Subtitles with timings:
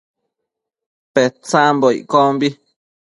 [1.13, 2.47] Petsambo iccombi